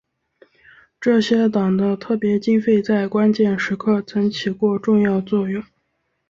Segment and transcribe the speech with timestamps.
[0.99, 5.63] 这些党的特别经费在关键时刻曾起过重要作用。